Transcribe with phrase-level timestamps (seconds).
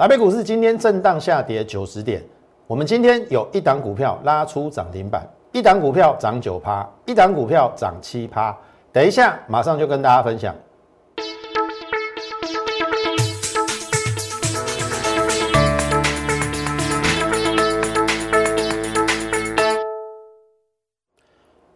[0.00, 2.22] 台北股市今天震荡下跌九十点，
[2.66, 8.56] 我们今天有一档股票拉出涨停板，一档股票涨九趴，一档股票涨七趴。
[8.90, 10.54] 等一下，马上就跟大家分享。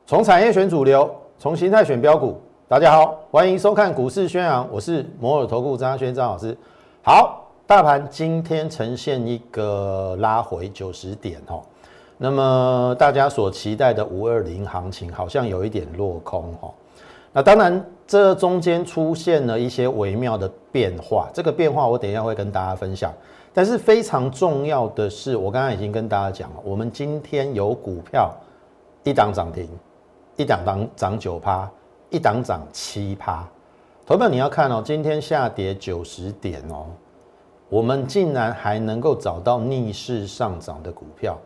[0.07, 2.41] 从产业选主流，从形态选标股。
[2.67, 6.57] 大家好，欢迎收看股市宣扬，我是摩尔投顾张轩张老师。
[7.03, 11.63] 好，大盘今天呈现一个拉回九十点哦，
[12.19, 16.75] 那么大家所期待的五二零行情好像有一点落空哦。
[17.33, 23.11] 那当然，这中间出现了一些微妙的变化，这个变化我等一下会跟大家分享。
[23.55, 28.31] 但是非常重要的是，我刚刚已经跟大家讲了，我们今天有股票
[29.05, 29.67] 一档涨停。
[30.37, 31.71] 一档涨涨九趴，
[32.11, 33.49] 一档涨七趴。
[34.05, 36.87] 投票你要看哦，今天下跌九十点哦，
[37.69, 41.39] 我们竟然还能够找到逆势上涨的股票，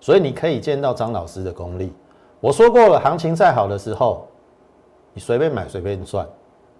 [0.00, 1.92] 所以你可以见到张老师的功力。
[2.40, 4.26] 我说过了，行情再好的时候，
[5.12, 6.26] 你随便买随便赚。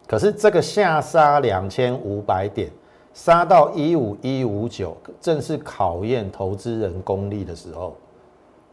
[0.06, 2.70] 可是这个下杀两千五百点，
[3.12, 7.96] 杀到一五一五九，正是考验投资人功力的时候。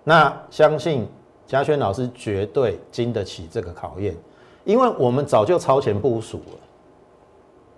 [0.04, 1.08] 那相信。
[1.48, 4.16] 嘉轩老师绝对经得起这个考验，
[4.64, 6.60] 因为我们早就超前部署了。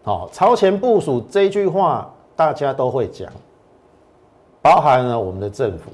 [0.04, 3.32] 好，超前部署这句话大家都会讲，
[4.62, 5.92] 包含了我们的政府。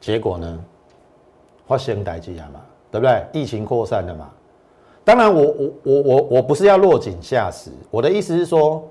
[0.00, 0.64] 结果呢，
[1.66, 2.60] 发生代际嘛，
[2.90, 3.24] 对不对？
[3.32, 4.30] 疫情扩散了嘛。
[5.04, 8.82] 当然，我我我我我不是要落井下石，我的意思是说，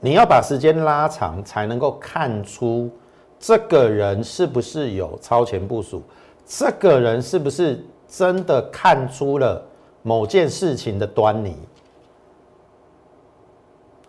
[0.00, 2.90] 你要把时间拉长，才能够看出
[3.38, 6.02] 这个人是不是有超前部署。
[6.46, 9.62] 这个人是不是真的看出了
[10.02, 11.56] 某件事情的端倪？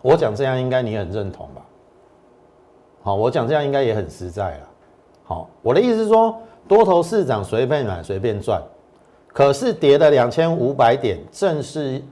[0.02, 1.64] 我讲这样应该你很认同吧？
[3.02, 4.68] 好，我讲这样应该也很实在了。
[5.24, 8.62] 好，我的意思是说，多头市场随便买随便赚，
[9.28, 12.02] 可是跌了两千五百点，正是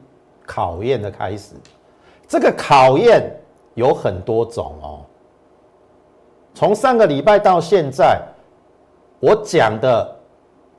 [0.47, 1.55] 考验的开始。
[2.27, 3.31] 这个考验
[3.75, 5.01] 有很多种哦，
[6.55, 8.23] 从上个礼拜到现在，
[9.19, 10.17] 我讲的。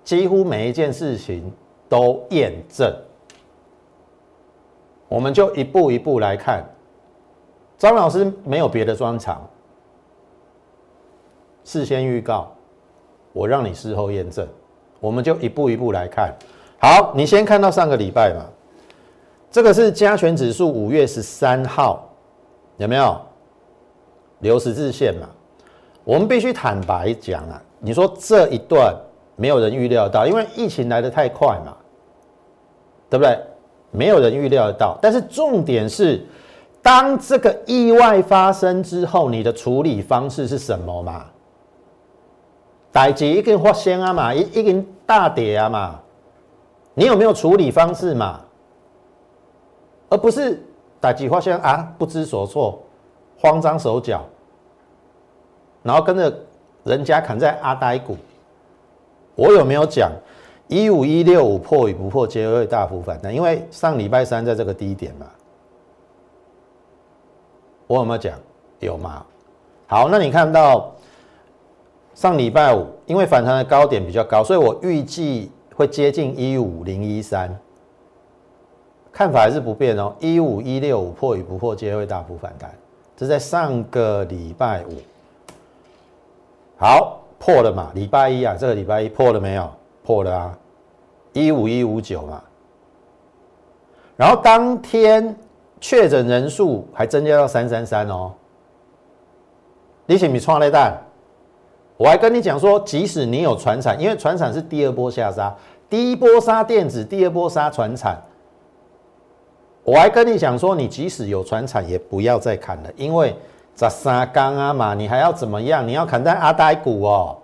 [0.04, 1.54] 几乎每一件事情
[1.88, 2.92] 都验证，
[5.08, 6.66] 我们就一步一步来看。
[7.82, 9.42] 张老师没有别的专长，
[11.64, 12.52] 事先预告，
[13.34, 14.48] 我让你事后验证，
[15.00, 16.32] 我们就一步一步来看。
[16.80, 18.46] 好，你先看到上个礼拜嘛，
[19.50, 22.08] 这个是加权指数五月十三号，
[22.78, 23.20] 有没有
[24.42, 25.28] 留十字线嘛？
[26.04, 28.96] 我们必须坦白讲啊，你说这一段。
[29.38, 31.76] 没有人预料到，因为疫情来得太快嘛，
[33.10, 33.36] 对不对？
[33.90, 35.00] 没有人预料到。
[35.02, 36.24] 但是重点是，
[36.82, 41.26] 当这个意外发生之后，你的处理方式是什么嘛？
[42.92, 46.00] 逮几一根发生啊嘛，一一根大跌啊嘛，
[46.94, 48.42] 你有没有处理方式嘛？
[50.10, 50.62] 而不是
[51.00, 52.82] 逮几发生啊，不知所措，
[53.40, 54.26] 慌张手脚，
[55.84, 56.38] 然后跟着
[56.84, 58.18] 人家砍在阿呆股。
[59.36, 60.12] 我有没有讲
[60.68, 63.34] 一五一六五破与不破皆会大幅反弹？
[63.34, 65.28] 因为上礼拜三在这个低点嘛，
[67.92, 68.40] 我有没有讲？
[68.80, 69.26] 有吗？
[69.86, 70.94] 好，那你看到
[72.16, 77.54] 上礼拜五，因为反弹的高点比较高，所以我预计会接近一五零一三，
[79.12, 80.16] 看法还是不变哦。
[80.22, 82.74] 一五一六五破与不破皆会大幅反弹，
[83.18, 84.94] 这在上个礼拜五。
[86.78, 87.18] 好。
[87.44, 87.92] 破了嘛？
[87.96, 89.68] 礼拜一啊，这个礼拜一破了没有？
[90.04, 90.58] 破了啊，
[91.34, 92.40] 一五一五九嘛。
[94.16, 95.36] 然后当天
[95.82, 98.32] 确诊人数还增加到三三三哦。
[100.06, 100.98] 你请你创了蛋，
[101.98, 105.54] 我还跟你讲说，即使你有船产，因为船产是第二波下杀，
[105.90, 108.18] 第一波杀电子，第二波杀船产。
[109.84, 113.36] 我还跟你讲说，你即使有船产，也不要再砍了，因为。
[113.74, 115.88] 十三缸啊嘛，你还要怎么样？
[115.88, 117.38] 你要砍在阿呆股哦，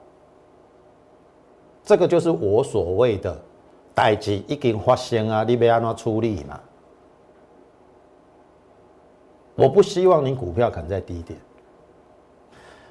[1.83, 3.35] 这个就是我所谓的
[3.95, 6.59] 代际已经发生啊，你要安怎处理嘛？
[9.57, 11.38] 我不希望你股票砍在低点。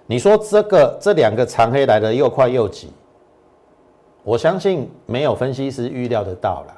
[0.05, 2.91] 你说这个这两个长黑来的又快又急，
[4.23, 6.77] 我相信没有分析师预料得到了。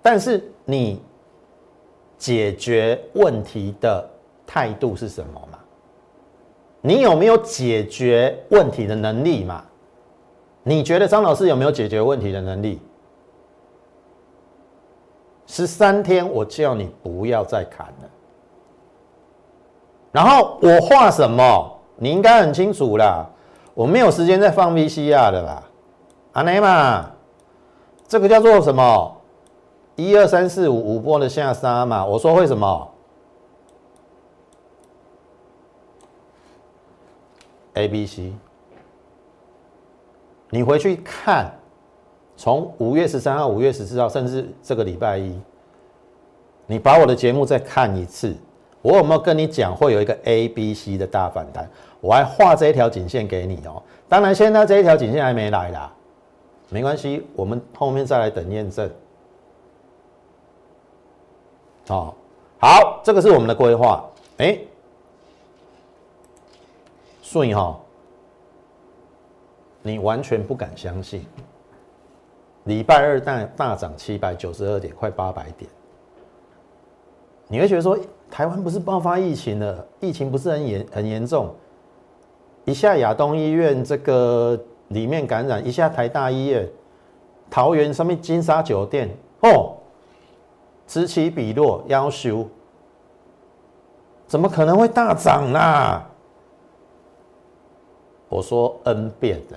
[0.00, 1.02] 但是你
[2.16, 4.10] 解决问题的。
[4.48, 5.58] 态度是什么嘛？
[6.80, 9.64] 你有没有解决问题的能力嘛？
[10.62, 12.78] 你觉得张老师有没有解决问题的能力？
[15.46, 18.10] 十三天，我叫你不要再砍了。
[20.12, 23.26] 然后我画什么，你应该很清楚啦。
[23.74, 25.62] 我没有时间再放 VCR 的啦，
[26.32, 27.10] 阿内嘛，
[28.08, 29.16] 这个叫做什么？
[29.96, 32.04] 一二三四五五波的下杀嘛。
[32.04, 32.90] 我说会什么
[37.74, 38.32] ？A、B、C，
[40.50, 41.58] 你回去看，
[42.36, 45.38] 从五月十三号、五月十四号，甚至这个礼拜一，
[46.66, 48.34] 你把我的节目再看一次。
[48.82, 51.68] 我有没有跟你讲会有一个 A、B、C 的大反弹？
[52.00, 53.82] 我还画这一条颈线给你哦。
[54.08, 55.92] 当然，现在这一条颈线还没来啦，
[56.68, 58.88] 没关系，我们后面再来等验证。
[61.88, 62.14] 好，
[62.60, 64.04] 好，这个是我们的规划。
[64.36, 64.58] 哎，
[67.22, 67.76] 顺哈，
[69.82, 71.24] 你完全不敢相信，
[72.66, 75.68] 礼拜二大大涨七百九十二点，快八百点，
[77.48, 77.98] 你会觉得说。
[78.28, 81.54] 台湾不是爆发疫情了，疫情不是很严很严重，
[82.64, 86.68] 一下亚东医院这个里面感染，一下台大医院、
[87.48, 89.08] 桃园上面金沙酒店
[89.42, 89.76] 哦，
[90.88, 92.44] 此起彼落，要修
[94.26, 96.02] 怎么可能会大涨呢？
[98.28, 99.56] 我说 N 遍的，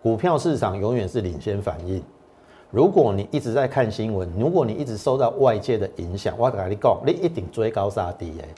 [0.00, 2.00] 股票市场永远是领先反应。
[2.70, 8.48] 如果你一直在看新闻，如果你一直受到外界的影响，我跟你讲，你一定追高杀低诶。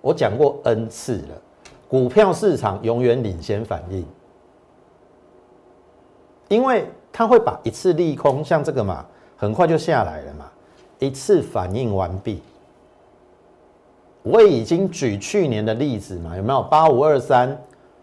[0.00, 1.40] 我讲过 N 次了，
[1.88, 4.04] 股票市场永远领先反应，
[6.48, 9.06] 因为它会把一次利空，像这个嘛，
[9.36, 10.44] 很快就下来了嘛，
[10.98, 12.42] 一次反应完毕。
[14.22, 16.62] 我已经举去年的例子嘛，有没有？
[16.64, 17.56] 八五二三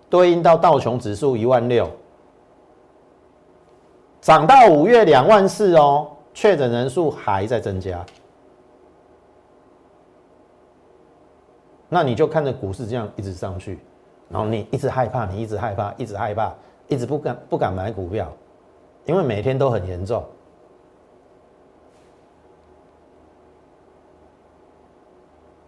[0.10, 1.90] 对应到道琼指数一万六。
[4.26, 8.04] 涨到五月两万四哦，确诊人数还在增加，
[11.88, 13.78] 那你就看着股市这样一直上去，
[14.28, 16.52] 然后你一直害怕，你一直害怕，一直害怕，
[16.88, 18.34] 一直不敢不敢买股票，
[19.06, 20.26] 因为每天都很严重。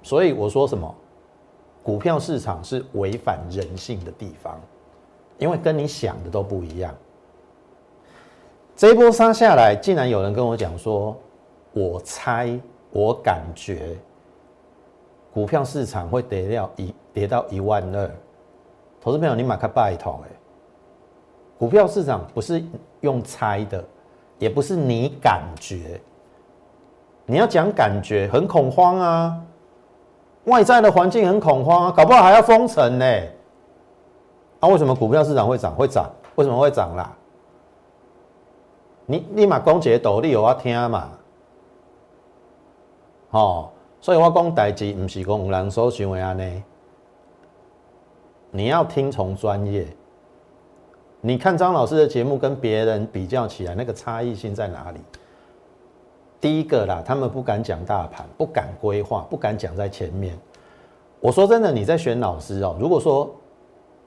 [0.01, 0.95] 所以我说什么，
[1.83, 4.59] 股票市场是违反人性的地方，
[5.37, 6.91] 因为跟你想的都不一样。
[8.77, 11.17] 这一波杀下来，竟然有人跟我讲说
[11.73, 12.47] ：“我猜，
[12.91, 13.97] 我感觉
[15.33, 18.07] 股票市场会跌掉一跌到一万二。”
[19.01, 20.29] 投资朋友，你马克拜托哎，
[21.57, 22.63] 股票市场不是
[23.01, 23.83] 用猜的，
[24.37, 25.99] 也不是你感觉，
[27.25, 29.41] 你要讲感觉，很恐慌啊！
[30.43, 33.05] 外在的环境很恐慌啊，搞不好还要封城呢。
[34.59, 35.73] 啊，为什么股票市场会涨？
[35.73, 36.07] 会涨？
[36.35, 37.11] 为什么会涨啦？
[39.09, 41.09] 你立马讲一个道理，我听嘛，
[43.31, 43.71] 吼，
[44.01, 46.61] 所以我讲代志，唔是讲有人所想的安尼。
[48.51, 49.87] 你要听从专业。
[51.21, 54.99] 你看张老师的节目跟别人比较起来，那个差异性在哪里？
[56.41, 60.37] 第一个啦，他们不敢讲大盘，不敢规划，不敢讲在前面。
[61.21, 62.75] 我说真的，你在选老师哦。
[62.77, 63.33] 如果说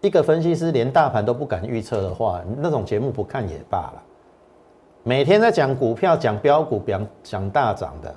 [0.02, 4.02] 一个分析师连大盘都不敢预测的话，那种节目不看也罢了。
[5.02, 8.14] 每天在讲股票、讲标股、讲讲大涨的，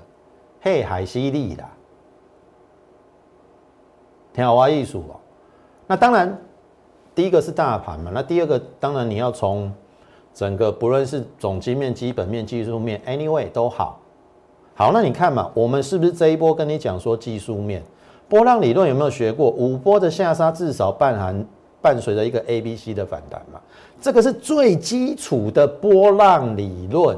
[0.62, 1.70] 嘿，海犀利啦，
[4.34, 5.16] 挺好玩艺术哦。
[5.88, 6.38] 那当然，
[7.16, 9.72] 第一个是大盘嘛，那第二个当然你要从
[10.34, 14.00] 整个不论是总基面、基本面、技术面，anyway 都好。
[14.76, 17.82] 好，那你看嘛，我们是不是这一波跟你讲说技术面
[18.28, 19.50] 波浪理论有没有学过？
[19.52, 21.46] 五波的下杀至少伴含
[21.84, 23.60] 伴随着一个 A、B、C 的反弹嘛？
[24.02, 27.18] 这个是最基础的波浪理论。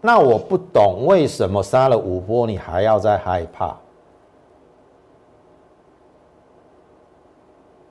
[0.00, 3.76] 那我不懂为什么杀了五波你还要再害怕？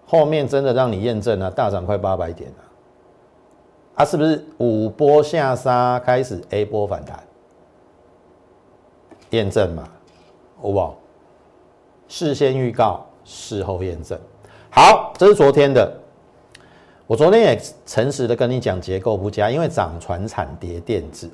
[0.06, 2.58] 后面真的让你验证了大涨快八百点了，
[3.96, 7.24] 啊，是不是五波下杀开始 A 波反弹？
[9.32, 9.88] 验证嘛，
[10.62, 10.96] 好不好？
[12.08, 14.18] 事先预告，事后验证。
[14.70, 16.00] 好，这是昨天的。
[17.06, 21.30] 我昨天也诚实的跟你讲结构不佳，因为涨船产跌电子，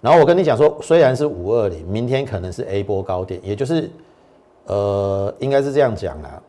[0.00, 3.90] 然后我跟你讲说，虽然是五二零，明天可能是 A 波高点，也就是
[4.66, 6.40] 呃，应该是这样讲啦。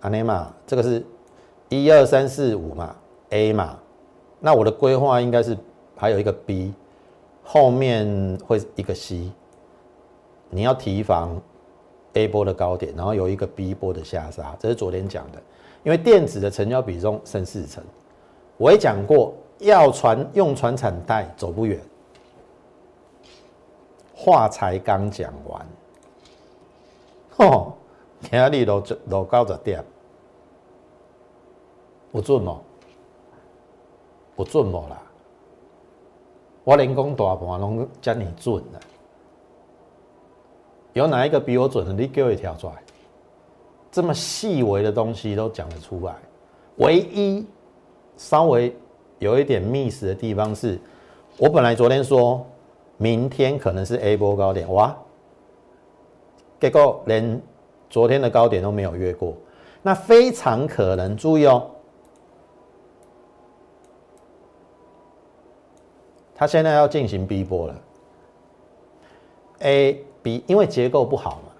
[0.00, 1.04] 阿内玛，这个是
[1.68, 2.94] 一二三四五嘛
[3.30, 3.76] ，A 嘛，
[4.38, 5.58] 那我的规划应该是
[5.96, 6.72] 还有一个 B，
[7.42, 9.30] 后面会一个 C，
[10.50, 11.38] 你要提防
[12.14, 15.42] A 波的高点，然后有一个 B 波的下杀，这是昨天讲的，
[15.82, 17.82] 因为电子的成交比重剩四成。
[18.56, 21.80] 我也讲过，要传用传产带走不远。
[24.14, 25.66] 话才刚讲完，
[27.36, 27.72] 哦，
[28.20, 29.84] 今日落落九十点，
[32.12, 32.60] 不准哦，
[34.36, 35.02] 不准无啦？
[36.62, 38.80] 我连讲大盘拢遮尔准了，
[40.94, 41.92] 有哪一个比我准的？
[41.92, 42.74] 你给我一条出来，
[43.92, 46.14] 这么细微的东西都讲得出来。
[46.76, 47.46] 唯一
[48.16, 48.74] 稍微
[49.18, 50.78] 有一点 miss 的地方是，
[51.36, 52.46] 我本来昨天说
[52.96, 54.96] 明天可能是 A 波高点，哇，
[56.60, 57.40] 结果连
[57.90, 59.34] 昨天的高点都没有越过，
[59.82, 61.70] 那非常可能，注意哦。
[66.36, 67.80] 它现在要进行 B 波了
[69.60, 71.52] ，A、B，因为结构不好嘛。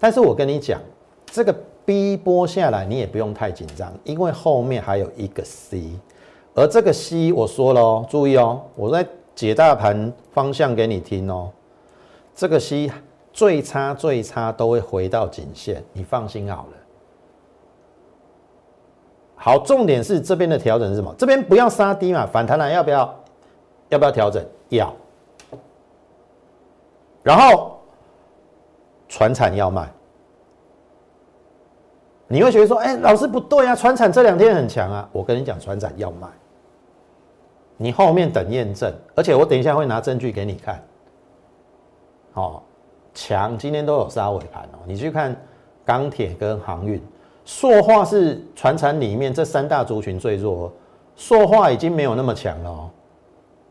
[0.00, 0.80] 但是我跟你讲，
[1.26, 5.90] 这个 B 波下来你也不用太紧张，因为后面还有一个 C，
[6.54, 11.50] 而这个 C 我说了哦，注意哦，我在解大盘方向给你听哦。
[12.34, 12.90] 这个 C
[13.32, 16.72] 最差最差都会回到颈线，你放心好了。
[19.36, 21.14] 好，重点是这边的调整是什么？
[21.18, 23.14] 这边不要杀低嘛，反弹了要不要？
[23.90, 24.42] 要不要调整？
[24.70, 24.92] 要。
[27.24, 27.80] 然后，
[29.08, 29.90] 船产要卖。
[32.28, 36.28] 你会觉得说：“哎，老师不对啊，船产这两天很强啊。”我跟你讲，船产要卖。
[37.76, 40.82] 你后面等验证，而且我等一下会拿证据给你看。
[42.34, 42.62] 哦，
[43.14, 44.78] 强，今天都有杀尾盘哦。
[44.86, 45.34] 你去看
[45.84, 47.02] 钢铁跟航运，
[47.44, 50.72] 塑化是船产里面这三大族群最弱，
[51.16, 52.90] 塑化已经没有那么强了哦。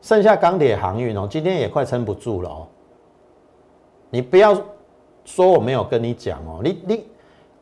[0.01, 2.67] 剩下钢铁航运哦，今天也快撑不住了哦。
[4.13, 4.55] 你不要
[5.25, 7.03] 说我没有跟你讲哦，你你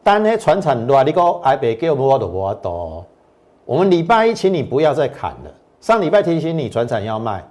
[0.04, 3.06] 单那船产乱，你讲挨北给我们我都挖多。
[3.64, 7.42] 我们礼拜一请你不要再砍了，上礼拜提醒你船产要卖，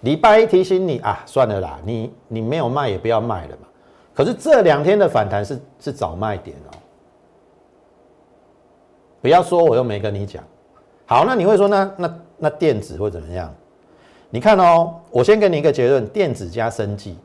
[0.00, 3.66] 礼拜一提醒你啊，算了啦，你你没有卖也不要卖了嘛。
[4.12, 6.76] 可是这两天的反弹是是早卖点哦，
[9.22, 10.44] 不要说我又没跟你讲。
[11.06, 13.50] 好，那你会说那那那电子会怎么样？
[14.28, 17.16] 你看哦，我先给你一个结论：电子加生技。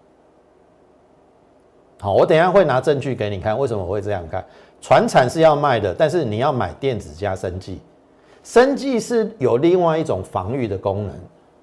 [1.99, 4.43] 好，我等下会拿证据给你看，为什么我会这样看？
[4.79, 7.79] 船产是要卖的，但是你要买电子加生技。
[8.43, 11.15] 生技是有另外一种防御的功能。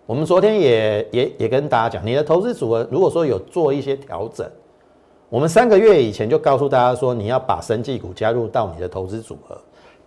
[0.07, 4.47] 我们昨天也也也跟大家讲，你的投资组合如果说有做一些调整，
[5.29, 9.57] 我们三个月以前就告诉大家说，你要把生技股加入到你的投资组合。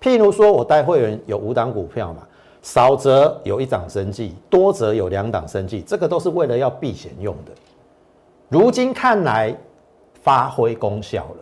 [0.02, 2.24] 譬如说我带会员有五档股票嘛。
[2.64, 7.52] 少则有一档生计，多则有两档生计，这个都是为了要避险用的。
[8.50, 9.56] 如今看来
[10.28, 11.38] 发挥功效了。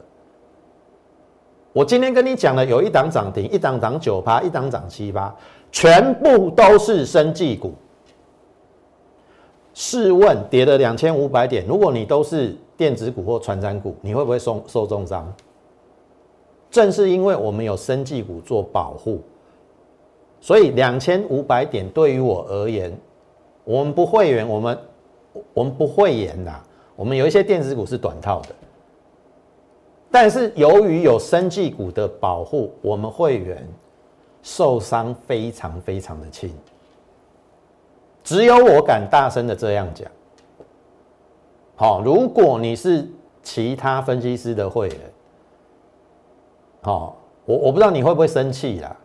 [1.74, 5.36] 我今天跟你讲的，有一档涨停，一档涨九趴，一档涨七趴，
[5.72, 7.74] 全部都是生计股。
[9.74, 15.34] 试问跌了两千五百点，如果你都是电子股或传染股，你会不会受受重伤？
[16.70, 19.20] 正是因为我们有生计股做保护。
[20.40, 22.96] 所以两千五百点对于我而言，
[23.64, 24.78] 我们不会员，我们
[25.56, 26.54] 我们不会员的。
[26.96, 28.56] 我们有一些电子股是短套的，
[30.16, 33.68] 但是由于有生技股的保护，我们会员
[34.42, 36.50] 受伤非常非常的轻。
[38.24, 40.10] 只有我敢大声的这样讲。
[41.76, 43.06] 好，如果你是
[43.44, 44.98] 其他分析师的会员，
[46.84, 48.96] 好，我我不知道你会不会生气啦。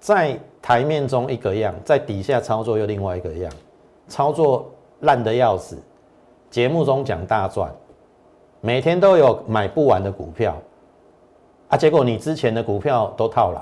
[0.00, 3.52] 在台面中一个样，在底下操作又另外一个样，
[4.08, 4.68] 操作
[5.02, 5.78] 烂的要死。
[6.50, 7.72] 节目中讲大赚，
[8.64, 10.56] 每天都有买不完的股票，
[11.68, 13.60] 啊，结果你之前的股票都套牢，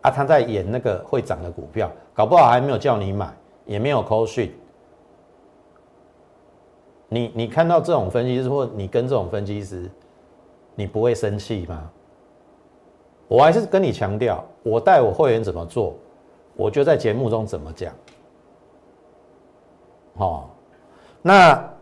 [0.00, 3.32] 啊，他在演那个会涨的股票，搞不好还没有叫你买，
[3.66, 4.52] 也没有扣讯。
[7.08, 9.88] 你你看到这种分析师，或你跟这种分析师，
[10.74, 11.88] 你不会生气吗？
[13.28, 15.94] 我还是跟你强调，我带我会员怎么做，
[16.56, 17.94] 我就在节目中怎么讲。
[20.16, 20.50] 好，
[21.22, 21.73] 那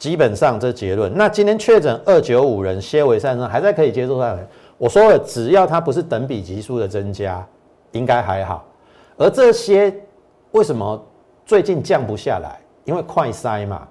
[0.00, 1.14] 基本上这结论。
[1.14, 4.42] 那今天确诊二九五人，纤维上升还在可以接受范围。
[4.78, 7.46] 我说了，只要它不是等比级数的增加，
[7.92, 8.64] 应该还好。
[9.18, 9.94] 而这些
[10.52, 11.00] 为什么
[11.44, 12.58] 最近降不下来？
[12.86, 13.86] 因为快筛嘛，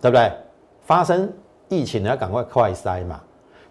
[0.00, 0.32] 对不对？
[0.80, 1.30] 发生
[1.68, 3.20] 疫情要赶快快筛嘛。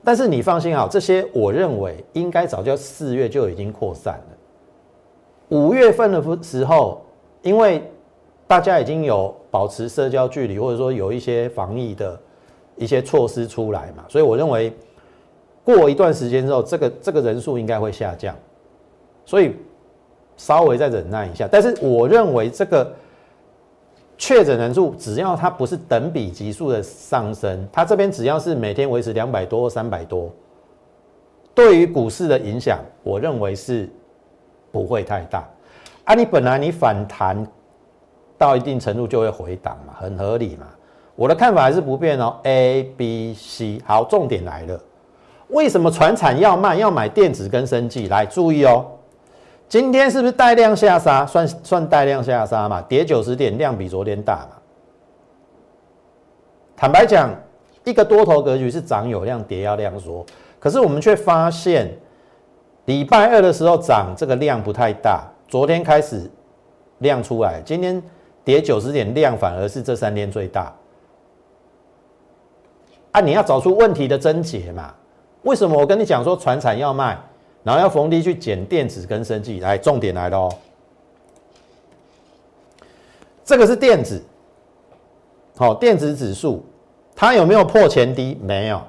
[0.03, 5.57] 但是你放心好，这些我认为应该早就四月就已经扩散了。
[5.57, 7.01] 五月份的时候，
[7.41, 7.91] 因为
[8.51, 12.19] 大家已经有保持社交距离，或者说有一些防疫的
[12.75, 14.73] 一些措施出来嘛，所以我认为
[15.63, 18.35] 过一段时间之后，这个这个人数应该会下降，
[19.23, 19.55] 所以
[20.35, 21.47] 稍微再忍耐一下。
[21.49, 22.93] 但是我认为这个
[24.17, 30.29] 确诊人数只要它不是等比级数的上升，它这边只要是每天维持两百多、三百多，
[31.55, 33.89] 对于股市的影响，我认为是
[34.73, 35.47] 不会太大。
[36.03, 37.47] 啊，你本来你反弹
[38.41, 40.65] 到一定程度就会回档嘛，很合理嘛。
[41.15, 42.35] 我的看法还是不变哦。
[42.41, 44.81] A、B、C，好，重点来了，
[45.49, 46.75] 为什么船产要卖？
[46.75, 48.07] 要买电子跟生技？
[48.07, 48.83] 来注意哦。
[49.69, 51.23] 今天是不是带量下杀？
[51.23, 52.81] 算算带量下杀嘛？
[52.81, 54.57] 跌九十点，量比昨天大嘛？
[56.75, 57.29] 坦白讲，
[57.83, 60.25] 一个多头格局是涨有量，跌要量缩。
[60.59, 61.95] 可是我们却发现，
[62.85, 66.27] 礼拜二的时候涨这个量不太大，昨天开始
[66.99, 68.01] 量出来，今天
[68.43, 70.73] 跌九十点，量反而是这三天最大。
[73.11, 74.93] 啊，你要找出问题的症结嘛？
[75.43, 77.19] 为什么我跟你讲说船产要卖？
[77.63, 80.53] 然后要逢低去减电子跟生技，来重点来了哦。
[83.43, 84.19] 这个是电子，
[85.57, 86.63] 好，电子指数
[87.15, 88.35] 它有没有破前低？
[88.41, 88.81] 没有，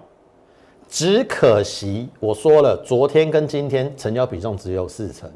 [0.89, 5.31] 只可惜我说了，昨天跟今天成交比重只有四成，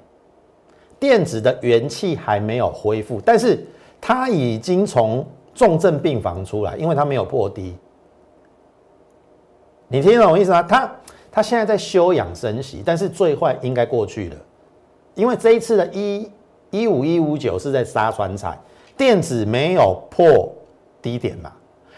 [0.98, 3.66] 电子的元气还没有恢复，但是
[4.06, 7.76] 他已经从重症病房出来，因为他没有破低。
[9.88, 10.62] 你听懂我意思吗？
[10.62, 10.88] 他
[11.28, 14.36] 他现在在休养生息，但是最坏应该过去了，
[15.16, 16.30] 因为这一次的一
[16.70, 18.56] 一五一五九是在杀船彩，
[18.96, 20.54] 电子没有破
[21.02, 21.52] 低点嘛，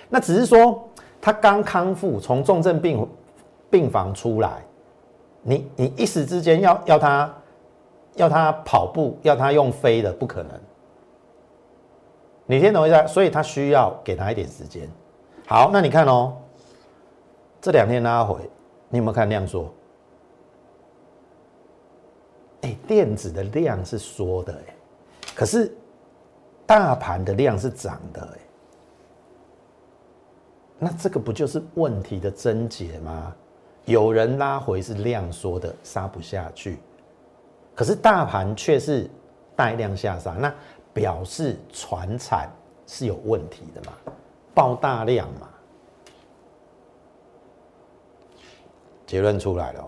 [0.09, 0.83] 那只是说
[1.21, 3.07] 他刚康复，从重症病
[3.69, 4.65] 病房出来，
[5.43, 7.35] 你你一时之间要要他
[8.15, 10.53] 要他跑步，要他用飞的不可能，
[12.51, 14.89] 你听懂一下，所以他需要给他一点时间。
[15.47, 16.35] 好，那你看哦，
[17.61, 18.37] 这两天拉回。
[18.89, 19.71] 你有没有看量缩？
[22.63, 24.75] 哎，电子的量是缩的哎，
[25.35, 25.71] 可是
[26.65, 28.39] 大盘的量是涨的哎，
[30.79, 33.37] 那这个不就是问题的症结吗？
[33.85, 36.79] 有人拉回是量缩的，杀不下去，
[37.75, 39.07] 可是大盘却是
[39.55, 40.53] 带量下杀，那
[40.93, 42.51] 表示船产
[42.87, 43.93] 是有问题的嘛？
[44.55, 45.49] 爆大量嘛？
[49.07, 49.85] 结论出来了，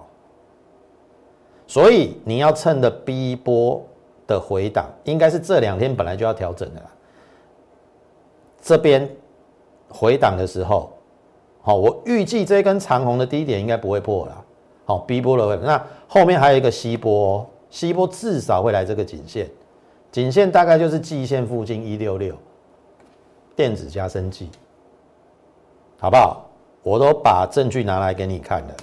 [1.66, 3.84] 所以你要趁的 B 波
[4.26, 6.90] 的回档，应该是这两天本来就要调整的啦。
[8.62, 9.06] 这边
[9.88, 10.92] 回档的时候，
[11.60, 14.44] 好，我预计这根长红的低点应该不会破了。
[14.86, 19.50] 好，B 波的那后面还有一个 C 波，C 波至少会来这个颈线，
[20.12, 22.34] 颈线大概就是季线附近一六六，
[23.54, 24.48] 电子加升绩，
[25.98, 26.46] 好不好？
[26.82, 28.74] 我都把证据拿来给你看了。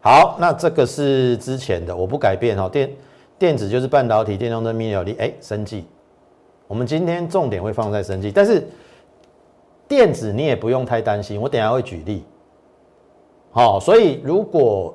[0.00, 2.68] 好，那这个是之前的，我不改变哦。
[2.68, 2.90] 电
[3.38, 5.86] 电子就是半导体、电动车、mini LED，哎，生技。
[6.66, 8.68] 我们今天重点会放在生技，但是
[9.86, 12.24] 电子你也不用太担心，我等下会举例。
[13.50, 14.94] 好，所以如果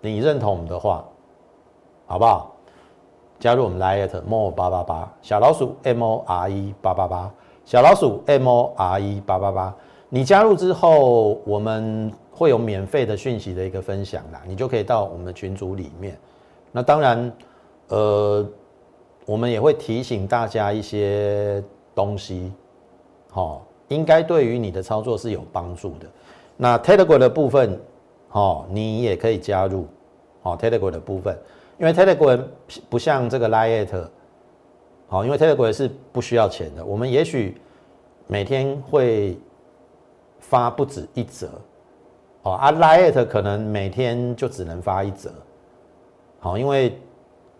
[0.00, 1.04] 你认同我们的话，
[2.06, 2.55] 好不好？
[3.38, 7.32] 加入我们 Lite More 八八八小老鼠 M O R E 八八八
[7.64, 9.74] 小老鼠 M O R E 八八八，
[10.08, 12.12] 你加入之后，我们。
[12.38, 16.18] 会有免费的讯息的一个分享啦，你就可以到我们的群组里面。
[16.70, 17.32] 那当然，
[17.88, 18.46] 呃，
[19.24, 22.52] 我们也会提醒大家一些东西，
[23.30, 26.06] 好，应该对于你的操作是有帮助的。
[26.58, 27.80] 那 Telegram 的部分，
[28.32, 29.86] 哦，你也可以加入，
[30.42, 31.34] 哦，Telegram 的部分，
[31.78, 32.42] 因为 Telegram
[32.88, 34.08] 不像这个 Lite，
[35.08, 36.84] 好，因为 Telegram 是不需要钱的。
[36.84, 37.60] 我们也许
[38.26, 39.38] 每天会
[40.40, 41.48] 发不止一折。
[42.42, 45.32] 哦，啊，Lite 可能每天就只能发一折，
[46.38, 46.96] 好，因为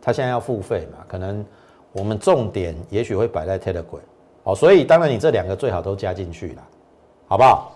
[0.01, 1.45] 他现在要付费嘛，可能
[1.91, 3.99] 我们重点也许会摆在 Telegram，
[4.45, 6.63] 哦，所以当然你这两个最好都加进去了，
[7.27, 7.73] 好不好？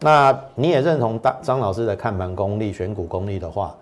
[0.00, 3.76] 那你也认同张张老师的看盘功力、选股功力的话，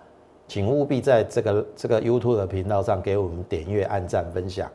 [0.53, 4.69] 请务必在这个这个 YouTube 的频道上给我们点阅、按赞、分享，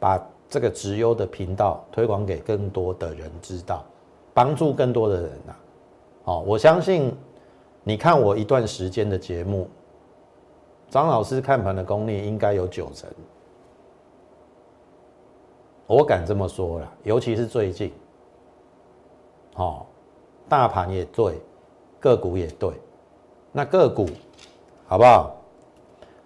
[0.00, 3.84] 把这个直优的频道推广给更多的人知道，
[4.34, 5.54] 帮助更多的人呐，
[6.24, 7.16] 哦，我相信。
[7.84, 9.68] 你看我一段时间的节目，
[10.90, 13.08] 张老师看盘的功力应该有九成，
[15.86, 16.92] 我敢这么说了。
[17.04, 17.92] 尤其是最近，
[19.54, 19.86] 好，
[20.48, 21.40] 大盘也对，
[22.00, 22.72] 个股也对，
[23.52, 24.08] 那个股
[24.92, 25.34] 好不好？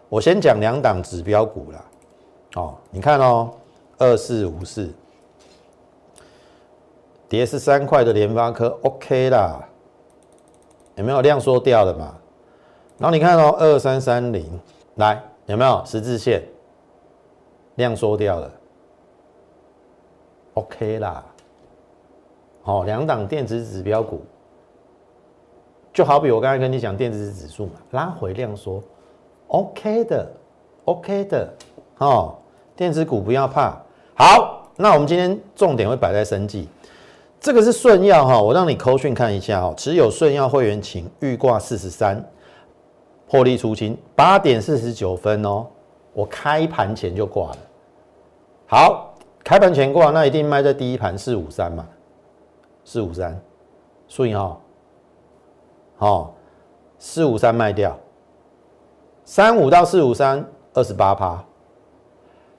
[0.09, 1.85] 我先讲两档指标股了，
[2.57, 3.55] 哦，你看哦，
[3.97, 4.93] 二四五四，
[7.29, 9.65] 跌是三块的联发科，OK 啦。
[10.97, 12.13] 有没有量缩掉的嘛？
[12.99, 14.61] 然后你看哦，二三三零，
[14.97, 16.43] 来有没有十字线
[17.77, 18.51] 量缩掉了
[20.55, 21.25] ？OK 啦。
[22.65, 24.23] 好，两档电子指标股，
[25.97, 28.83] 就好比我刚才跟你讲电子指数嘛，拉回量说
[29.47, 30.31] ，OK 的
[30.85, 31.51] ，OK 的，
[31.97, 32.37] 哦，
[32.77, 33.75] 电子股不要怕。
[34.15, 36.69] 好，那我们今天重点会摆在生计，
[37.41, 42.23] 这个是顺药哈，我让你扣讯看一下哦，持有顺药会员请预挂四十三，
[43.27, 45.65] 破例出清八点四十九分哦，
[46.13, 47.59] 我开盘前就挂了。
[48.67, 51.89] 好，开盘前挂，那一定卖在第一盘四五三嘛。
[52.85, 53.41] 四五三，
[54.07, 54.61] 所以哈，
[55.97, 56.35] 好，
[56.99, 57.97] 四五三卖掉，
[59.25, 61.43] 三五到四五三二十八趴。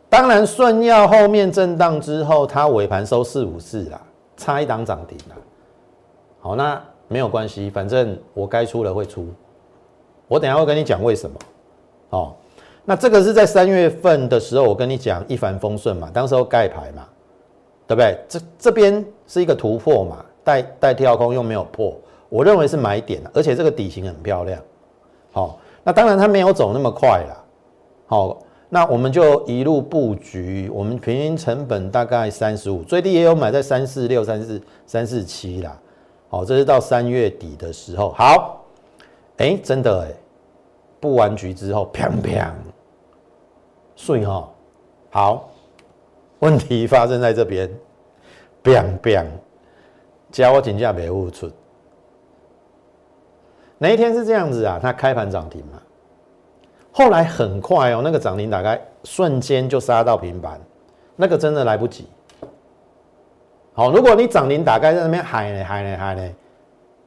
[0.09, 4.01] 当然顺药后面震荡之后，它尾盘收四五四啦，
[4.35, 5.35] 差一档涨停啦。
[6.39, 9.27] 好，那没有关系，反正我该出了会出，
[10.27, 11.39] 我等下会跟你讲为什么。
[12.09, 12.33] 哦，
[12.85, 17.07] 那这个是在三月份的时候，我跟你讲一帆风顺嘛，当时候盖牌嘛。
[17.85, 18.19] 对不对？
[18.27, 21.95] 这这边是一个突破嘛，带带跳空又没有破，
[22.29, 24.61] 我认为是买点而且这个底型很漂亮。
[25.31, 27.43] 好，那当然它没有走那么快啦。
[28.05, 28.37] 好，
[28.69, 35.79] 那我们就一路布局，我们平均成本大概三十五，最低也有买在三四六、三四三四七啦。
[36.29, 38.11] 好，这是到三月底的时候。
[38.11, 38.65] 好，
[39.37, 40.11] 哎，真的哎，
[40.99, 42.49] 布完局之后，砰砰，
[43.95, 44.49] 顺哈，
[45.09, 45.49] 好。
[46.39, 47.67] 问题发生在这边
[48.63, 49.25] ，biang biang，
[50.31, 51.49] 加我请假没付出。
[53.77, 54.79] 哪一天是这样子啊？
[54.81, 55.79] 它开盘涨停嘛，
[56.91, 60.59] 后来很快哦，那个涨停大概瞬间就杀到平盘，
[61.15, 62.07] 那个真的来不及。
[63.73, 66.29] 好，如果你涨停打开在那边嗨呢嗨呢嗨呢，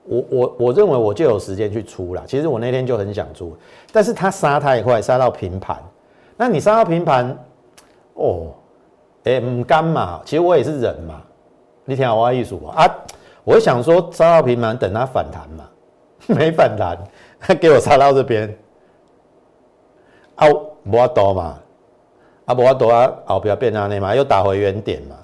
[0.05, 2.23] 我我我认为我就有时间去出了。
[2.27, 3.57] 其实我那天就很想出，
[3.93, 5.77] 但是它杀太快，杀到平盘。
[6.37, 7.37] 那你杀到平盘，
[8.15, 8.55] 哦。
[9.25, 11.21] 哎，唔甘嘛，其实我也是人嘛。
[11.85, 12.89] 你听我意思啊，
[13.45, 15.69] 我想说杀到平盘，等它反弹嘛，
[16.35, 16.97] 没反弹，
[17.39, 18.57] 他给我杀到这边，
[20.37, 20.47] 啊，
[20.85, 21.59] 无法多嘛，
[22.45, 25.17] 啊，无法多啊，后边变哪里嘛，又打回原点嘛。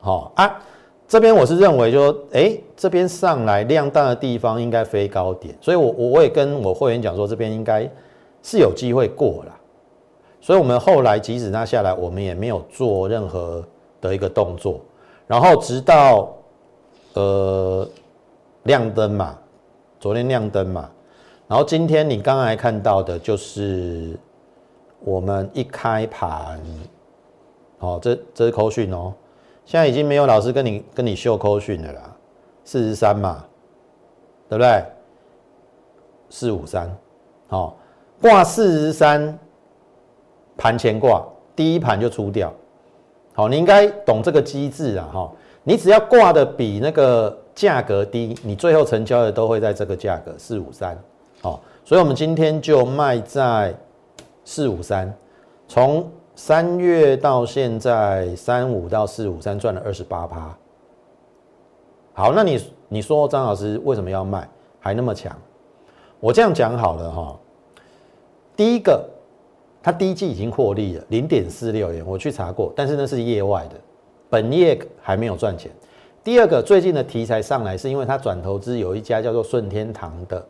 [0.00, 0.58] 好啊，
[1.06, 7.88] 这边我是认为说，哎，这边上来量大的地方应该飞高点，所以我我我也跟我会员讲说，这边应该
[8.42, 9.52] 是有机会过了。
[10.40, 13.64] 所以，我们后来即使它下来，我们也没有做任何
[14.00, 14.80] 的一个动作。
[15.26, 16.28] 然后，直到
[17.14, 17.88] 呃
[18.66, 19.38] 亮灯嘛，
[19.98, 20.90] 昨天亮灯嘛，
[21.48, 24.18] 然后今天你刚才看到的就是
[25.00, 26.60] 我们一开盘，
[27.78, 29.14] 哦，这这是扣讯哦，
[29.64, 32.16] 现在已经没有老师跟你跟你秀扣讯的啦，
[32.64, 33.44] 四十三嘛，
[34.48, 34.84] 对不对？
[36.28, 36.94] 四五三，
[37.48, 37.76] 好，
[38.20, 39.38] 挂四十三。
[40.58, 41.22] 盘前挂
[41.54, 42.50] 第一盘就出掉，
[43.34, 45.30] 好，你应该懂这个机制啊，哈，
[45.62, 50.96] 你只要挂的比那个价格低，你最后成交的都会在这个价格四五三，
[51.42, 53.74] 好，所以我们今天就卖在
[54.44, 55.12] 四五三，
[55.66, 60.56] 从三月到现在三五到四五三赚了二十八趴，
[62.12, 65.36] 好，那你你说张老师为什么要卖还那么强？
[66.20, 67.36] 我这样讲好了哈，
[68.54, 69.04] 第一个。
[69.82, 73.76] 它第一季已经获利了零点四六元，我去查过，但是那是业外的，
[74.28, 75.70] 本业还没有赚钱。
[76.26, 80.44] 第二个，最近的题材上来是因为他转投资有一家叫做顺天堂的，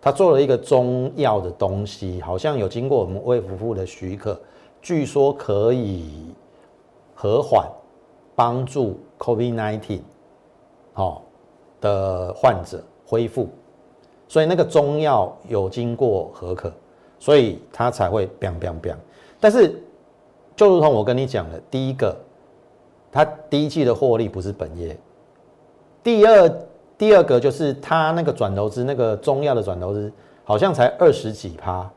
[0.00, 4.40] 他做了一个中药的东西，好像有经过我们卫福部的许可，
[4.80, 6.32] 据说可以
[7.14, 7.68] 和缓
[8.34, 10.00] 帮助 COVID-19
[10.94, 11.22] 好
[11.82, 13.50] 的患者恢复，
[14.26, 16.72] 所以那个中药有经过合可。
[17.18, 18.96] 所以他才会 biang biang biang，
[19.38, 19.78] 但是
[20.56, 22.16] 就如同我跟你讲的，第一个，
[23.12, 24.98] 它第一季的获利不是本业，
[26.02, 26.50] 第二
[26.98, 30.10] 第二个就是它那个转投资那个中药的转投资
[30.42, 31.88] 好像才二十几趴，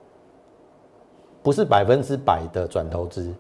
[1.42, 3.34] 不是百分之百的转投资，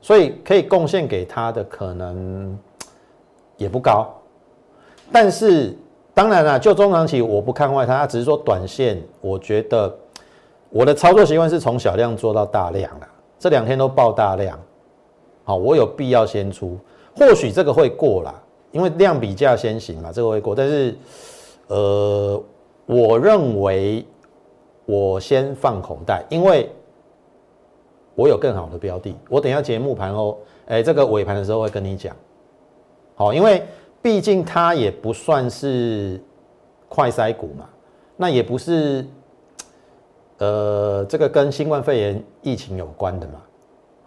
[0.00, 2.56] 所以可以贡献给他的可能
[3.56, 4.08] 也不高，
[5.12, 5.76] 但是
[6.14, 9.94] 当然了，就中长期我不看坏它，只是说短线我觉得。
[10.70, 14.60] 我的操作习惯是从小量做到大量的，这两天都爆大量，
[15.48, 16.76] 好，我有必要先出，
[17.16, 18.34] 或许这个会过啦，
[18.70, 20.94] 因为量比价先行嘛，这个会过，但是，
[21.68, 22.44] 呃，
[22.84, 24.04] 我认为
[24.84, 26.70] 我先放口袋，因为
[28.14, 32.14] 我有更好的标的，我等下节目盘后，哎，这个尾盘的时候会跟你讲，
[33.14, 33.62] 好，因为
[34.02, 36.20] 毕竟它也不算是
[36.90, 37.66] 快筛股嘛，
[38.18, 39.02] 那也不是。
[40.40, 43.42] 呃，这个跟新冠肺炎疫情有关的嘛，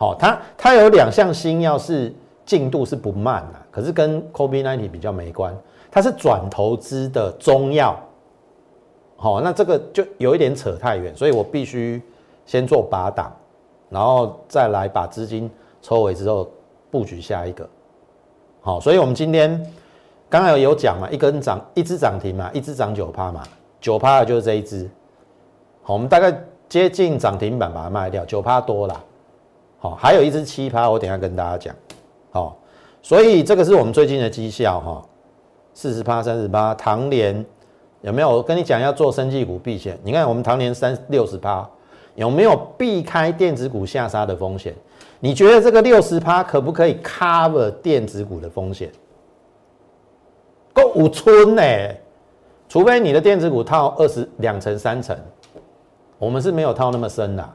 [0.02, 2.12] 好，它它有两项新药是
[2.44, 5.56] 进度是不慢啊，可是跟 COVID-19 比较没关，
[5.92, 7.96] 它是转投资的中药。
[9.16, 12.02] 好，那这个就有一点扯太远，所以我必须
[12.48, 13.32] 先做八档，
[13.90, 15.48] 然后再来把资金
[15.84, 16.50] 抽回之后
[16.90, 17.70] 布局下一个。
[18.60, 19.64] 好，所以我们今天
[20.28, 23.44] 刚才有讲嘛，一根涨，一只涨停嘛，一只涨九趴嘛，
[23.80, 24.90] 九趴的就是这一只。
[25.84, 26.36] 好，我们大概
[26.68, 29.04] 接近涨停板把它卖掉，九趴多了。
[29.82, 31.76] 好，还有一只七趴，我等下跟大家讲。
[32.32, 32.58] 好，
[33.02, 35.06] 所以这个是我们最近的绩效哈，
[35.74, 37.46] 四十趴、三十八，唐联。
[38.02, 39.96] 有没有跟你讲要做生技股避险？
[40.04, 41.70] 你看我们唐年三六十趴，
[42.16, 44.74] 有没有避开电子股下杀的风险？
[45.20, 48.92] 你觉得这个六十趴可不可以 cover 电子股的风险？
[50.74, 51.64] 够五村呢？
[52.68, 55.16] 除非你的电子股套二十两层三层，
[56.18, 57.50] 我们是没有套那么深的。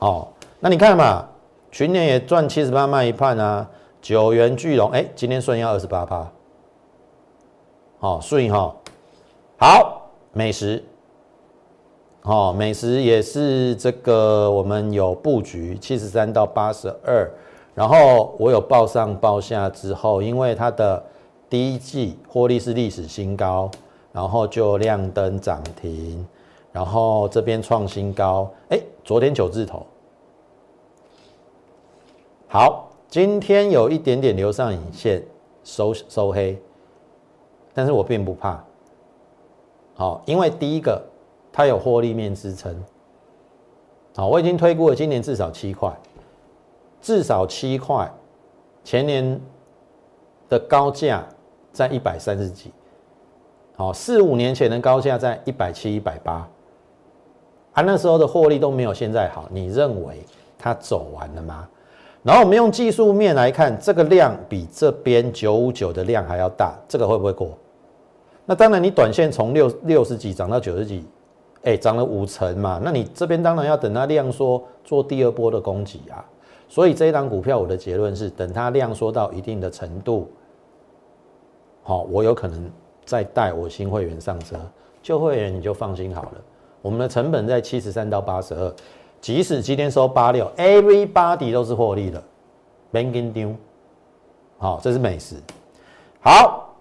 [0.00, 0.26] 哦，
[0.58, 1.26] 那你看嘛，
[1.70, 3.68] 去年也赚七十八卖一半啊，
[4.00, 6.32] 九元巨龙，哎，今天顺要二十八趴，
[7.98, 8.74] 好顺哈。
[9.58, 10.82] 好，美食，
[12.22, 17.30] 哦，美食也是这个，我们有布局七十三到八十二，
[17.74, 21.02] 然后我有报上报下之后，因为它的
[21.50, 23.70] 第一季获利是历史新高，
[24.12, 26.26] 然后就亮灯涨停，
[26.72, 29.86] 然后这边创新高，哎，昨天九字头，
[32.56, 35.22] 好，今天有一点点留上影线，
[35.62, 36.58] 收收黑，
[37.74, 38.64] 但是我并不怕。
[39.94, 41.04] 好，因为第一个，
[41.52, 42.74] 它有获利面支撑。
[44.14, 45.94] 好，我已经推估了今年至少七块，
[47.02, 48.10] 至少七块。
[48.82, 49.38] 前年
[50.48, 51.22] 的高价
[51.74, 52.72] 在一百三十几，
[53.76, 56.48] 好，四五年前的高价在一百七、一百八，
[57.74, 59.44] 啊，那时候的获利都没有现在好。
[59.50, 60.24] 你认为
[60.56, 61.68] 它走完了吗？
[62.26, 67.56] 然后我们用技术面来看，这个量比这边九五九的量还要大，这个会不会过？
[68.44, 71.04] 那当然，你短线从六六十几涨到九十几，
[71.62, 72.80] 哎，涨了五成嘛。
[72.82, 76.24] 那你这边当然要等它量缩，做第二波的攻击啊。
[76.68, 80.28] 所以这一档股票，我的结论是，等它量缩到一定的程度，
[81.84, 82.68] 好，我有可能
[83.04, 84.56] 再带我新会员上车。
[85.00, 86.32] 旧会员你就放心好了，
[86.82, 88.74] 我们的成本在七十三到八十二，
[89.26, 92.22] 即使今天收八六，everybody 都是获利的
[92.92, 93.52] ，banking 丢。
[94.56, 95.34] 好，这是美食。
[96.20, 96.72] 好。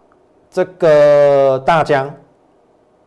[0.51, 2.13] 这个大疆，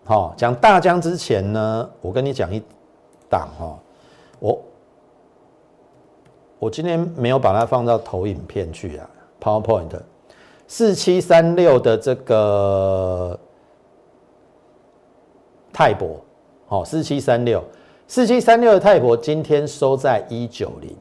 [0.04, 2.60] 好讲大疆之前呢，我跟你讲一
[3.30, 3.78] 档哈，
[4.40, 4.60] 我
[6.58, 9.08] 我今天没有把它放到投影片去啊
[9.40, 10.00] ，PowerPoint
[10.66, 13.38] 四七三六的这个
[15.72, 16.20] 泰博，
[16.66, 17.62] 好四七三六
[18.10, 20.96] 四七三六的泰博今天收在一九零，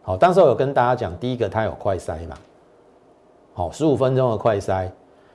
[0.00, 2.38] 好，当时我有跟大家讲，第一个它有快筛嘛，
[3.52, 4.88] 好十五分钟的快筛。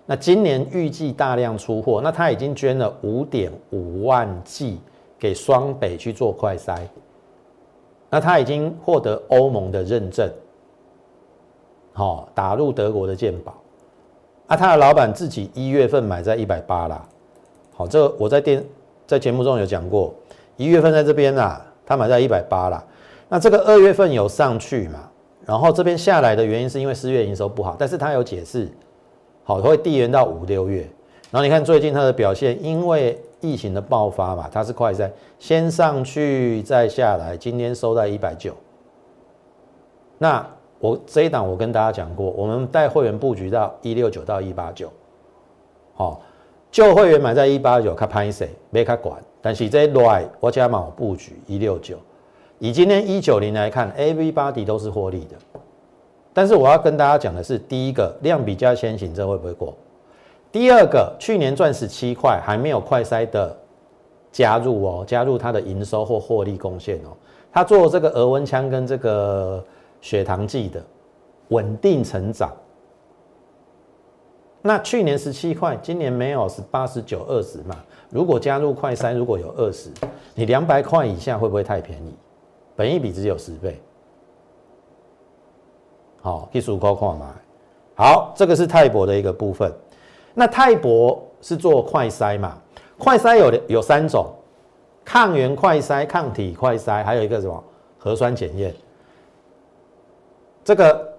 [0.06, 4.80] 那今年预计大量出货，那他已经捐了五点五万剂
[5.20, 6.80] 给双北去做快筛，
[8.10, 10.32] 那他已经获得欧盟的认证，
[11.92, 13.54] 好打入德国的健保，
[14.48, 17.06] 啊，他的老板自己一月份买在一百八啦，
[17.76, 18.64] 好，这个我在电
[19.06, 20.14] 在节目中有讲过，
[20.58, 22.84] 一月份在这边啦，他买在一百八啦，
[23.30, 25.10] 那这个二月份有上去嘛，
[25.46, 28.70] 然后这边下来的原因是因为四月营收不好，但是他有解释。
[29.44, 30.82] 好，会递延到五六月，
[31.32, 38.54] 然后你看最近它的表现，因为疫情的爆发嘛，它是快在先上去再下来，今天收在一百九。
[40.18, 40.46] 那
[40.80, 44.92] 我这一档我跟大家讲过，我们带会员布局到一六九到一八九，
[45.94, 46.20] 好，
[46.72, 51.98] 旧会员买在一八九，他拍谁没他管，但是这来我加码布局一六九，
[52.60, 55.36] 以今天一九零来看，A V 八 D 都是获利的。
[56.34, 59.74] 但是我要跟大家讲的是，第一个量比较先行，这会不会过？
[60.52, 63.58] 第二个，去年赚十七块，还没有快筛的
[64.32, 67.10] 加入哦，加入它的营收或获利贡献哦。
[67.52, 69.64] 他做这个额温枪跟这个
[70.00, 70.84] 血糖计的
[71.48, 72.52] 稳定成长。
[74.62, 77.76] 那去年十七块，今年没有是八十九二十嘛？
[78.10, 79.90] 如果加入快筛，如果有二十，
[80.34, 82.14] 你两百块以下会不会太便宜？
[82.76, 83.82] 本一比只有十倍。
[86.22, 87.36] 好，技术高看嘛。
[87.96, 89.74] 好，这个是泰博的一个部分。
[90.34, 92.58] 那泰博是做快筛嘛？
[92.98, 94.28] 快筛有有三种：
[95.06, 97.64] 抗原快筛、抗体快筛，还有一个什么
[97.98, 98.74] 核酸检验。
[100.64, 101.14] 这个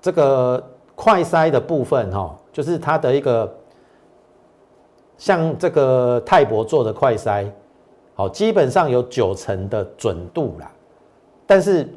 [0.00, 3.52] 这个快筛的部分哈，就是它的一个
[5.16, 7.46] 像这个泰博做的快筛，
[8.14, 10.70] 好，基本上有九成的准度啦，
[11.46, 11.88] 但是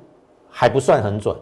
[0.50, 1.36] 还不算很准。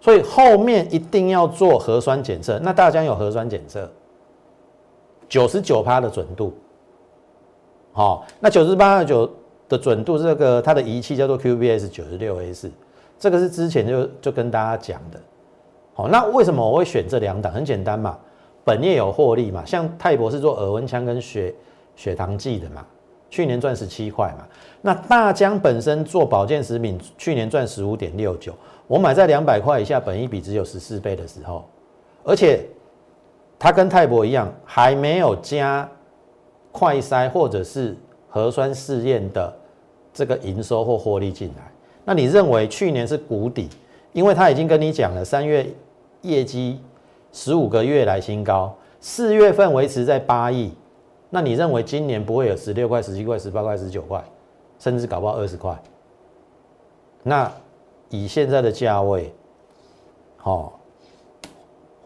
[0.00, 2.58] 所以后面一定要做核酸检测。
[2.58, 3.90] 那大家有核酸检测，
[5.26, 6.52] 九十九趴的准度。
[7.92, 9.30] 好，那九十八九
[9.66, 12.70] 的准度，这个它的仪器叫做 QBS 九十六 A 四，
[13.18, 15.18] 这个是之前就就跟大家讲的。
[15.94, 17.52] 好，那为什么我会选这两档？
[17.52, 18.18] 很简单嘛，
[18.64, 19.64] 本业有获利嘛。
[19.64, 21.54] 像泰博是做耳温枪跟血
[21.96, 22.84] 血糖计的嘛，
[23.30, 24.44] 去年赚十七块嘛。
[24.82, 28.52] 那大疆本身做保健食品，去年赚十五点六九，
[28.86, 31.64] 我买在两百块以下，本益比只有十四倍的时候，
[32.22, 32.66] 而且
[33.58, 35.88] 它跟泰博一样，还没有加。
[36.76, 37.96] 快筛或者是
[38.28, 39.54] 核酸试验的
[40.12, 41.70] 这个营收或获利进来，
[42.04, 43.68] 那你认为去年是谷底？
[44.12, 45.64] 因为他已经跟你讲了，三月
[46.24, 46.80] 业绩
[47.32, 50.72] 十五个月来新高，四月份维持在八亿，
[51.30, 54.22] 那你认为今年不会有十六块、十七块、十八块、十九块，
[54.78, 55.80] 甚至搞不好二十块？
[57.22, 57.50] 那
[58.08, 59.32] 以现在的价位，
[60.36, 60.78] 好，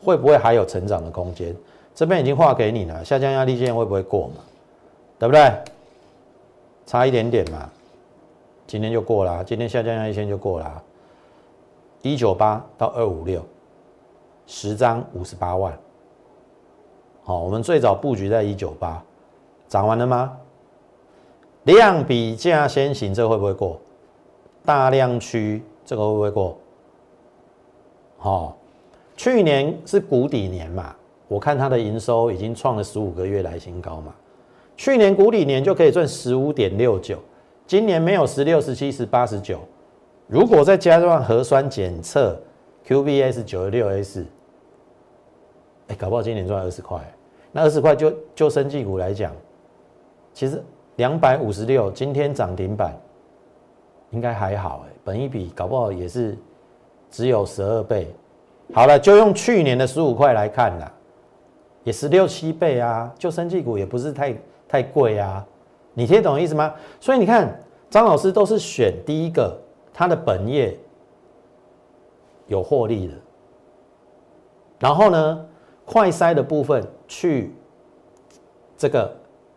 [0.03, 1.57] 会不会还有成长的空间？
[1.95, 4.35] 这边已经画给你了，下降压力线会不会过嘛？
[5.19, 5.53] 对不对？
[6.87, 7.71] 差一点点嘛，
[8.67, 10.83] 今天就过了，今天下降压力线就过了，
[12.03, 13.45] 一九八到二五六，
[14.49, 15.79] 十张五十八万。
[17.23, 19.01] 好，我们最早布局在一九八，
[19.69, 20.37] 涨完了吗？
[21.65, 23.79] 量比价先行，这会不会过？
[24.65, 26.57] 大量区这个会不会过？
[28.17, 28.57] 好，
[29.17, 30.97] 去年是谷底年嘛，
[31.29, 34.15] 我看它的营收已经创了十五个月来新高嘛。
[34.79, 37.19] 去年谷底年就可以赚十五点六九，
[37.67, 39.59] 今年没有十六、十七、十八、十九，
[40.27, 42.41] 如果再加上核酸检测
[42.87, 44.25] QBS 九十六 S，
[45.89, 47.01] 哎，搞不好今年赚二十块。
[47.53, 49.33] 那二十块就就生技股来讲，
[50.33, 50.63] 其实
[50.97, 52.97] 两百五十六今天涨停板，
[54.11, 56.37] 应该还好哎，本一比搞不好也是
[57.11, 58.07] 只有十二倍。
[58.73, 60.93] 好了，就用去年的十五块来看啦，
[61.85, 64.35] 也十六七倍啊，就生技股也不是太。
[64.71, 65.43] 太贵啊，
[65.95, 66.75] 你听懂意思吗？
[67.01, 69.59] 所以你看，张老师都是选第一个，
[69.95, 70.77] 他的本业
[72.49, 73.15] 有获利的，
[74.79, 75.47] 然后呢，
[75.89, 77.53] 快筛的部分去
[78.77, 79.11] 这个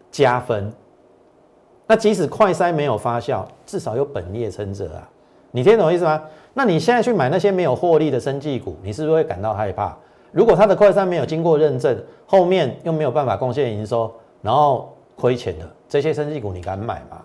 [0.10, 0.72] 加分。
[1.86, 5.10] 那即使快筛没有发酵，至少有本业撑着啊。
[5.52, 6.22] 你听懂我意思吗？
[6.54, 9.96] 那你现在去买那些没有获利的生技股，你是不是会感到害怕？
[10.32, 14.96] 如果它的快筛没有经过认证，后面又没有办法贡献营收，然后。
[15.14, 17.22] 亏钱的这些生技股，你敢买吗？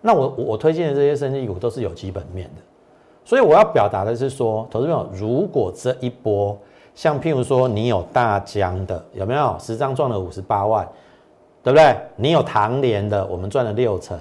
[0.00, 2.62] 那我我推荐的这些生技股都是有基本面的，
[3.24, 6.56] 所以我要表达的是说，投资朋友，如果这一波
[6.94, 10.88] 像譬如说你有大疆的，有没有十张赚了五十八万，
[11.62, 11.96] 对不对？
[12.16, 14.16] 你有唐联的，我们赚了六成；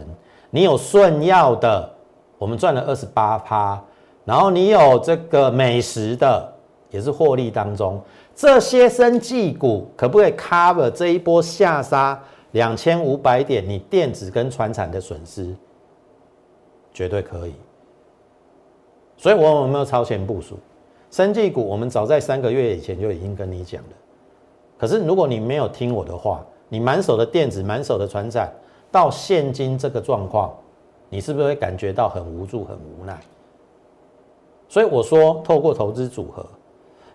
[0.49, 1.89] 你有顺药的，
[2.38, 3.79] 我们赚了二十八趴；
[4.25, 6.51] 然后你有这个美食的，
[6.89, 8.01] 也是获利当中。
[8.36, 12.19] 这些生技股可不可以 cover 这一波下杀？
[12.53, 15.55] 两千五百点，你电子跟船产的损失
[16.93, 17.53] 绝对可以。
[19.17, 20.59] 所以，我有没有超前部署？
[21.13, 23.89] 生技股，我们早在三个月以前就已经跟你讲了。
[24.80, 28.52] 可是，如果你没有听我的话，你满手的电子，满手的船产，
[28.91, 30.52] 到现今这个状况，
[31.10, 33.15] 你是不是会感觉到很无助、很无奈？
[34.67, 36.43] 所以我说，透过投资组合，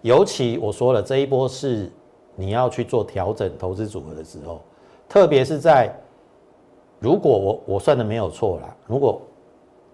[0.03, 1.91] 尤其我说了这一波是
[2.37, 4.61] 你要去做调整投资组合的时候。
[5.09, 5.93] 特别是在
[7.01, 9.21] 如果我我算的没有错啦，如果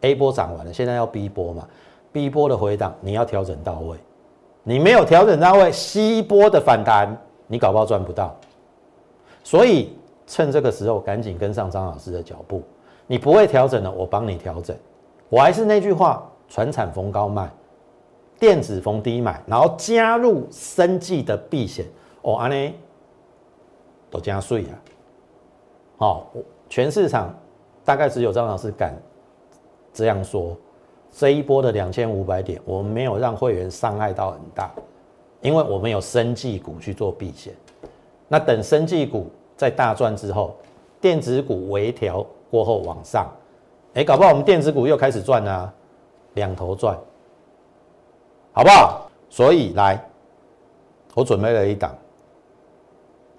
[0.03, 1.67] A 波涨完了，现在要 B 波嘛
[2.15, 3.99] ，B 波的回档你要调整到位，
[4.63, 7.15] 你没有调整到位，C 波的反弹
[7.49, 8.37] 你搞不好赚不到，
[9.43, 12.63] 所以趁这个时候赶紧跟上张老师的脚步，
[13.09, 14.77] 你不会调整的，我帮你调整，
[15.29, 17.51] 我还是那句话，船产逢高卖，
[18.39, 21.85] 电子逢低买，然后加入生计的避险，
[22.23, 22.75] 哦，安呢
[24.09, 24.73] 都加税啊。
[25.97, 26.31] 好，
[26.69, 27.35] 全市场
[27.85, 28.95] 大概只有张老师敢
[29.93, 30.57] 这样说。
[31.17, 34.71] 这一波的两千五百点，我们没有让会员伤害到很大，
[35.41, 37.55] 因为我们有生技股去做避险。
[38.27, 40.57] 那等生技股在大赚之后，
[41.01, 43.31] 电子股微调过后往上，
[43.95, 45.73] 哎，搞不好我们电子股又开始赚啊，
[46.35, 46.99] 两头赚，
[48.53, 49.09] 好不好？
[49.31, 50.05] 所以来，
[51.15, 51.97] 我准备了一档，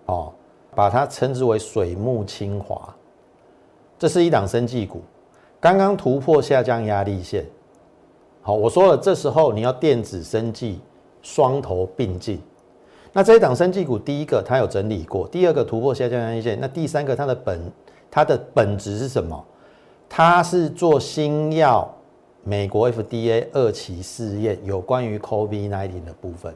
[0.06, 0.32] 哦。
[0.74, 2.94] 把它称之为水木清华，
[3.98, 5.02] 这是一档生技股，
[5.58, 7.46] 刚刚突破下降压力线。
[8.46, 10.80] 好，我说了，这时候你要电子生技
[11.24, 12.40] 双头并进。
[13.12, 17.60] 那这一档生技股，第一个它有整理过，第二个突破下降压力线，那第三个它的本
[18.12, 19.44] 它的本质是什么？
[20.08, 21.92] 它是做新药
[22.44, 26.54] 美国 FDA 二期试验有关于 COVID-19 的部分，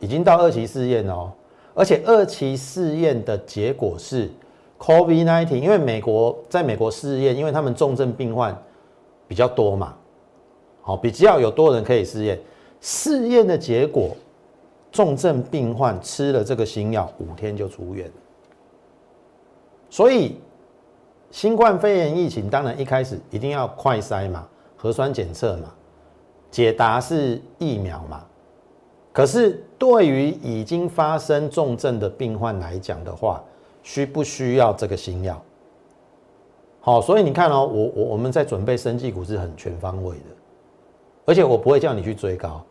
[0.00, 1.32] 已经到二期试验哦，
[1.72, 4.30] 而且二期试验的结果是
[4.78, 8.54] COVID-19，因为美国在美国试验，因为他们重症病患
[9.26, 9.96] 比较多嘛，
[10.88, 12.40] 好，比较有多人可以试验，
[12.80, 14.16] 试验的结果，
[14.90, 18.10] 重症病患吃了这个新药五天就出院，
[19.90, 20.38] 所以。
[21.30, 25.74] 新冠肺炎疫情当然一开始一定要快筛嘛，核酸检测嘛，
[26.50, 28.24] 解答是疫苗嘛。
[29.12, 33.44] 可是对于已经发生重症的病患来讲的话，
[33.82, 35.38] 需不需要这个新药？
[36.80, 40.24] 好，所以你看哦，我我我们在准备生技股是很全方位的，
[41.28, 42.64] 而且我不会叫你去追高，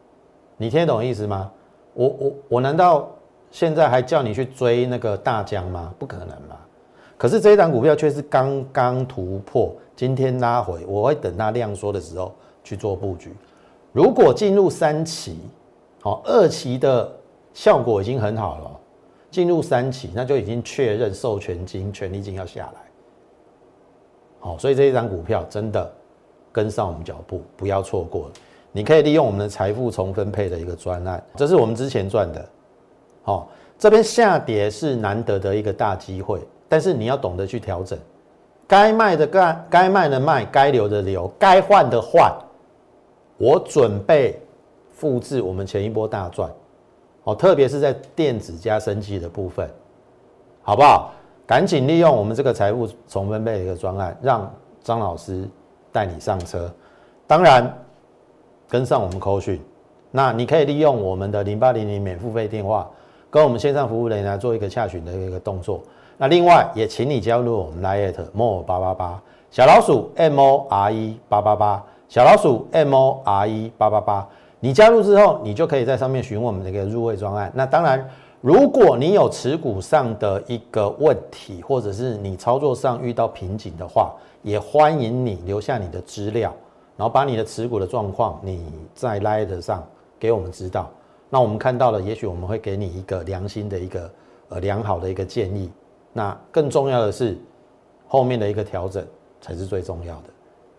[0.57, 1.51] 你听得懂意思吗？
[1.93, 3.07] 我我我难道
[3.51, 5.93] 现在还叫你去追那个大疆吗？
[5.99, 6.57] 不可能嘛。
[7.19, 12.33] 可是这一档股票却是刚刚突破，今天拉回，我会等它量缩的时候
[12.63, 13.31] 去做布局。
[13.91, 15.37] 如果进入三期，
[16.01, 17.15] 好，二期的
[17.53, 18.79] 效果已经很好了，
[19.29, 22.81] 进入三期，那就已经确认授权金、权利金要下来。
[24.39, 25.93] 好，所以这一张股票真的
[26.51, 28.31] 跟上我们脚步，不要错过了。
[28.77, 32.47] 你可以利用我们的财富重分配的一个专案，这是我们之前赚的。
[33.23, 36.47] 好，这边下跌是难得的一个大机会。
[36.69, 37.97] 但是你要懂得去调整，
[38.67, 42.31] 该卖的该该卖的卖，该留的留，该换的换。
[43.39, 44.39] 我准备
[44.91, 46.47] 复制我们前一波大赚，
[47.23, 49.67] 哦，特别是在电子加升级的部分，
[50.61, 51.11] 好不好？
[51.47, 54.53] 赶紧利用我们这个财富重分配的一个专案，让
[54.83, 55.49] 张老师
[55.91, 56.71] 带你上车。
[57.25, 57.75] 当然，
[58.69, 59.61] 跟上我们扣讯，
[60.11, 62.89] 那你可以利用我们的零八零零免付费电话，
[63.29, 65.81] 跟我们线上服务人员做一个洽询的一个动作。
[66.17, 74.27] 那另外也请你加入我们 Line more 八八八小老鼠 M O R E 八八八小老鼠 M O R E 八八八，
[74.59, 77.51] 你加入之后，你就可以在上面询问我们这个入会专案。
[77.53, 78.03] 那当然，
[78.41, 86.53] 如果你有持股上的一个问题，或者是你操作上遇到瓶颈的话，也欢迎你留下你的资料，
[86.97, 89.87] 然后把你的持股的状况你在 Line 上
[90.19, 90.89] 给我们知道。
[91.29, 94.11] 那我们看到了，也许我们会给你一个良心的一个
[94.49, 95.71] 呃良好的一个建议。
[96.11, 97.37] 那更重要的是，
[98.07, 99.05] 后面的一个调整
[99.39, 100.23] 才是最重要的。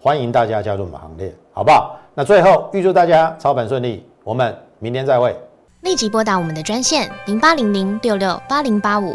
[0.01, 1.97] 欢迎大家加入我们行列，好不好？
[2.15, 5.37] 那最后预祝大家操盘顺利，我们明天再会。
[5.83, 9.15] 立即拨打我们的专线零八零零六六八零八五